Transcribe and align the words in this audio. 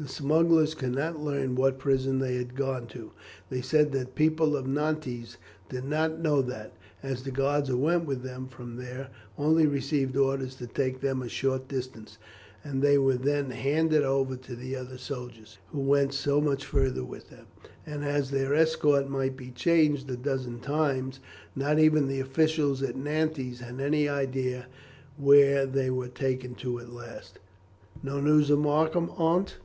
The 0.00 0.06
smugglers 0.06 0.76
could 0.76 0.92
not 0.94 1.18
learn 1.18 1.56
what 1.56 1.80
prison 1.80 2.20
they 2.20 2.36
had 2.36 2.54
gone 2.54 2.86
to. 2.86 3.10
They 3.50 3.60
said 3.60 3.90
that 3.90 3.98
the 3.98 4.06
people 4.06 4.56
of 4.56 4.64
Nantes 4.64 5.38
did 5.70 5.86
not 5.86 6.20
know 6.20 6.40
that, 6.40 6.72
as 7.02 7.24
the 7.24 7.32
guards 7.32 7.68
who 7.68 7.76
went 7.78 8.04
with 8.06 8.22
them 8.22 8.46
from 8.46 8.76
there 8.76 9.08
only 9.36 9.66
received 9.66 10.16
orders 10.16 10.54
to 10.56 10.68
take 10.68 11.00
them 11.00 11.20
a 11.20 11.28
short 11.28 11.66
distance, 11.66 12.16
and 12.62 12.80
they 12.80 12.96
were 12.96 13.16
then 13.16 13.50
handed 13.50 14.04
over 14.04 14.36
to 14.36 14.74
other 14.76 14.98
soldiers, 14.98 15.58
who 15.72 15.80
went 15.80 16.14
so 16.14 16.40
much 16.40 16.64
further 16.64 17.02
with 17.04 17.30
them, 17.30 17.46
and 17.84 18.04
as 18.04 18.30
their 18.30 18.54
escort 18.54 19.08
might 19.08 19.36
be 19.36 19.50
changed 19.50 20.08
a 20.10 20.16
dozen 20.16 20.60
times 20.60 21.18
not 21.56 21.80
even 21.80 22.06
the 22.06 22.20
officials 22.20 22.84
at 22.84 22.94
Nantes 22.94 23.58
had 23.58 23.80
an 23.80 23.94
idea 24.08 24.66
where 25.16 25.66
they 25.66 25.90
were 25.90 26.06
taken 26.06 26.54
to 26.54 26.78
at 26.78 26.92
last." 26.92 27.40
"No 28.00 28.20
news 28.20 28.48
of 28.48 28.60
Markham, 28.60 29.10
Aunt?" 29.16 29.56